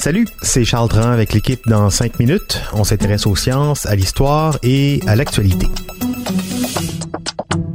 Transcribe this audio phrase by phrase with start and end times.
[0.00, 2.60] Salut, c'est Charles Dran avec l'équipe dans 5 minutes.
[2.72, 5.68] On s'intéresse aux sciences, à l'histoire et à l'actualité.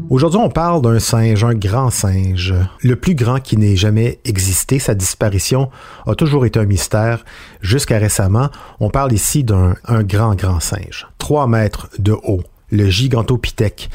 [0.09, 4.77] Aujourd'hui, on parle d'un singe, un grand singe, le plus grand qui n'ait jamais existé.
[4.77, 5.69] Sa disparition
[6.05, 7.23] a toujours été un mystère.
[7.61, 8.49] Jusqu'à récemment,
[8.81, 11.07] on parle ici d'un grand, grand singe.
[11.17, 13.89] 3 mètres de haut, le Gigantopithèque.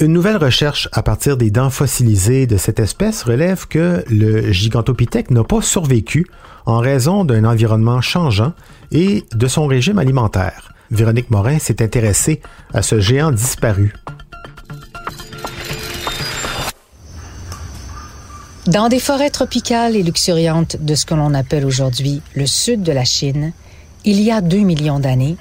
[0.00, 5.30] Une nouvelle recherche à partir des dents fossilisées de cette espèce relève que le Gigantopithèque
[5.30, 6.26] n'a pas survécu
[6.66, 8.52] en raison d'un environnement changeant
[8.90, 10.72] et de son régime alimentaire.
[10.90, 12.40] Véronique Morin s'est intéressée
[12.72, 13.92] à ce géant disparu.
[18.66, 22.92] Dans des forêts tropicales et luxuriantes de ce que l'on appelle aujourd'hui le sud de
[22.92, 23.52] la Chine,
[24.06, 25.36] il y a 2 millions d'années,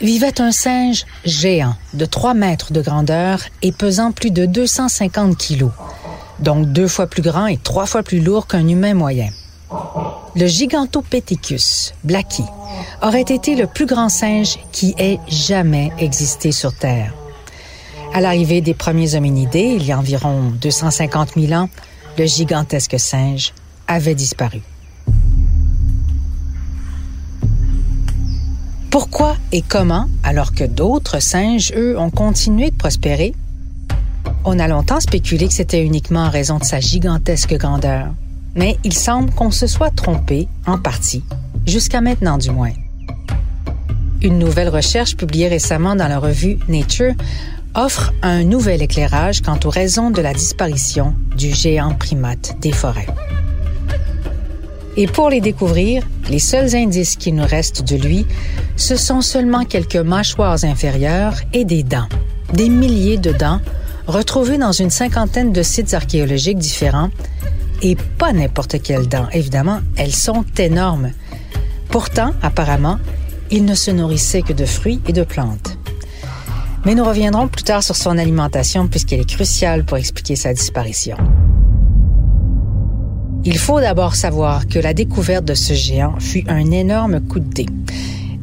[0.00, 5.70] vivait un singe géant de 3 mètres de grandeur et pesant plus de 250 kilos,
[6.40, 9.30] donc deux fois plus grand et trois fois plus lourd qu'un humain moyen.
[10.36, 12.44] Le Gigantopithecus blackie
[13.02, 17.12] aurait été le plus grand singe qui ait jamais existé sur Terre.
[18.12, 21.68] À l'arrivée des premiers hominidés, il y a environ 250 000 ans,
[22.18, 23.52] le gigantesque singe
[23.88, 24.62] avait disparu.
[28.94, 33.34] Pourquoi et comment, alors que d'autres singes, eux, ont continué de prospérer?
[34.44, 38.14] On a longtemps spéculé que c'était uniquement en raison de sa gigantesque grandeur,
[38.54, 41.24] mais il semble qu'on se soit trompé, en partie,
[41.66, 42.70] jusqu'à maintenant du moins.
[44.22, 47.14] Une nouvelle recherche publiée récemment dans la revue Nature
[47.74, 53.08] offre un nouvel éclairage quant aux raisons de la disparition du géant primate des forêts.
[54.96, 58.26] Et pour les découvrir, les seuls indices qui nous restent de lui,
[58.76, 62.08] ce sont seulement quelques mâchoires inférieures et des dents.
[62.52, 63.60] Des milliers de dents
[64.06, 67.10] retrouvées dans une cinquantaine de sites archéologiques différents.
[67.82, 71.10] Et pas n'importe quelles dents, évidemment, elles sont énormes.
[71.88, 72.98] Pourtant, apparemment,
[73.50, 75.76] il ne se nourrissait que de fruits et de plantes.
[76.84, 81.16] Mais nous reviendrons plus tard sur son alimentation puisqu'elle est cruciale pour expliquer sa disparition.
[83.46, 87.52] Il faut d'abord savoir que la découverte de ce géant fut un énorme coup de
[87.52, 87.66] dé.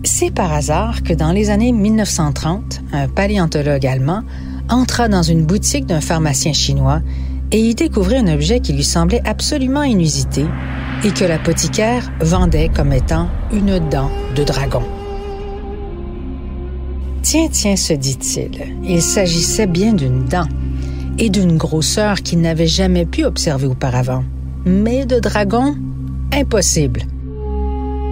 [0.03, 4.21] C'est par hasard que dans les années 1930, un paléontologue allemand
[4.69, 7.01] entra dans une boutique d'un pharmacien chinois
[7.51, 10.45] et y découvrit un objet qui lui semblait absolument inusité
[11.03, 14.83] et que l'apothicaire vendait comme étant une dent de dragon.
[17.23, 20.47] Tiens, tiens, se dit-il, il s'agissait bien d'une dent
[21.17, 24.23] et d'une grosseur qu'il n'avait jamais pu observer auparavant
[24.65, 25.75] mais de dragon,
[26.31, 27.01] impossible.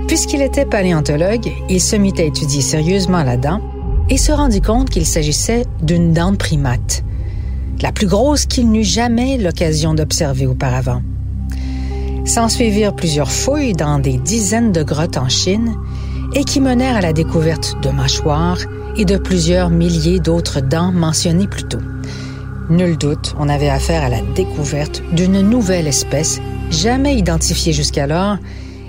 [0.08, 3.62] Puisqu'il était paléontologue, il se mit à étudier sérieusement la dent
[4.10, 7.04] et se rendit compte qu'il s'agissait d'une dent de primate,
[7.82, 11.02] la plus grosse qu'il n'eut jamais l'occasion d'observer auparavant.
[12.26, 15.76] S'ensuivirent plusieurs fouilles dans des dizaines de grottes en Chine
[16.34, 18.60] et qui menèrent à la découverte de mâchoires
[18.98, 21.80] et de plusieurs milliers d'autres dents mentionnées plus tôt.
[22.70, 28.38] Nul doute, on avait affaire à la découverte d'une nouvelle espèce jamais identifiée jusqu'alors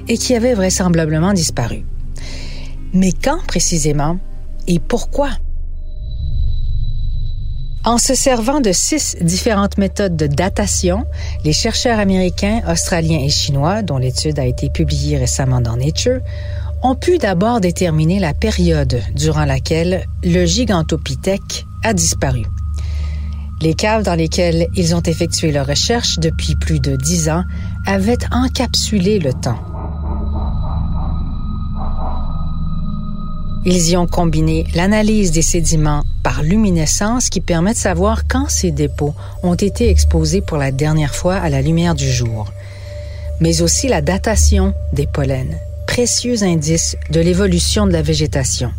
[0.06, 1.84] et qui avait vraisemblablement disparu.
[2.92, 4.18] Mais quand précisément
[4.66, 5.30] et pourquoi?
[7.84, 11.06] En se servant de six différentes méthodes de datation,
[11.46, 16.20] les chercheurs américains, australiens et chinois, dont l'étude a été publiée récemment dans Nature,
[16.82, 22.42] ont pu d'abord déterminer la période durant laquelle le gigantopithèque a disparu.
[23.62, 27.44] Les caves dans lesquelles ils ont effectué leurs recherches depuis plus de dix ans
[27.86, 29.58] avaient encapsulé le temps.
[33.66, 38.70] Ils y ont combiné l'analyse des sédiments par luminescence qui permet de savoir quand ces
[38.70, 42.50] dépôts ont été exposés pour la dernière fois à la lumière du jour,
[43.40, 48.72] mais aussi la datation des pollens, précieux indice de l'évolution de la végétation.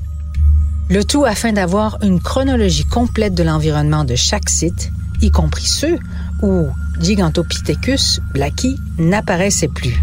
[0.89, 5.97] Le tout afin d'avoir une chronologie complète de l'environnement de chaque site, y compris ceux
[6.41, 6.67] où
[6.99, 10.01] Gigantopithecus blacki n'apparaissait plus.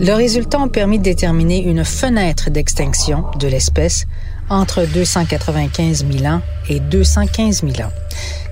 [0.00, 4.06] Le résultat a permis de déterminer une fenêtre d'extinction de l'espèce
[4.48, 7.92] entre 295 000 ans et 215 000 ans,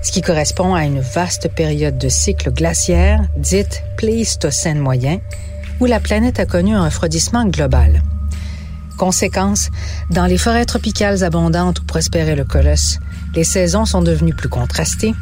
[0.02, 5.20] ce qui correspond à une vaste période de cycle glaciaire dite Pléistocène moyen,
[5.80, 8.02] où la planète a connu un refroidissement global.
[8.98, 9.70] Conséquence,
[10.10, 12.98] dans les forêts tropicales abondantes où prospérait le colosse,
[13.32, 15.14] les saisons sont devenues plus contrastées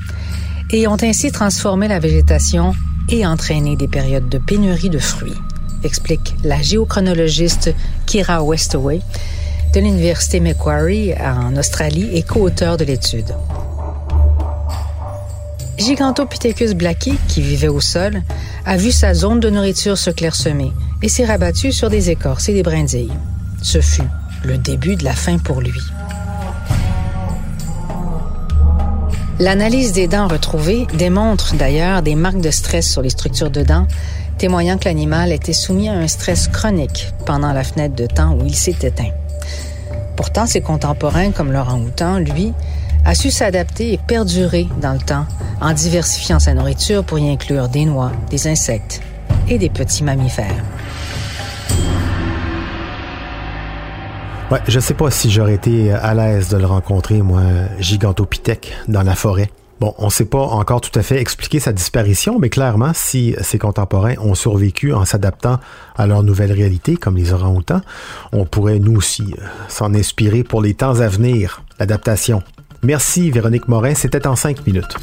[0.70, 2.74] et ont ainsi transformé la végétation
[3.10, 5.36] et entraîné des périodes de pénurie de fruits,
[5.84, 7.74] explique la géochronologiste
[8.06, 9.00] Kira Westaway
[9.74, 13.34] de l'Université Macquarie en Australie et co-auteur de l'étude.
[15.76, 18.22] Gigantopithecus blacki, qui vivait au sol,
[18.64, 22.54] a vu sa zone de nourriture se clairsemer et s'est rabattu sur des écorces et
[22.54, 23.12] des brindilles.
[23.62, 24.08] Ce fut
[24.44, 25.80] le début de la fin pour lui.
[29.38, 33.86] L'analyse des dents retrouvées démontre d'ailleurs des marques de stress sur les structures de dents,
[34.38, 38.46] témoignant que l'animal était soumis à un stress chronique pendant la fenêtre de temps où
[38.46, 39.10] il s'est éteint.
[40.16, 42.54] Pourtant, ses contemporains comme Laurent Houtan, lui,
[43.04, 45.26] a su s'adapter et perdurer dans le temps
[45.60, 49.00] en diversifiant sa nourriture pour y inclure des noix, des insectes
[49.48, 50.64] et des petits mammifères.
[54.48, 57.42] Ouais, je sais pas si j'aurais été à l'aise de le rencontrer, moi,
[57.80, 59.50] Gigantopithèque, dans la forêt.
[59.80, 63.34] Bon, on ne sait pas encore tout à fait expliquer sa disparition, mais clairement, si
[63.42, 65.58] ses contemporains ont survécu en s'adaptant
[65.96, 67.80] à leur nouvelle réalité, comme les orang-outans,
[68.32, 72.40] on pourrait nous aussi euh, s'en inspirer pour les temps à venir, l'adaptation.
[72.82, 74.96] Merci Véronique Morin, c'était en cinq minutes.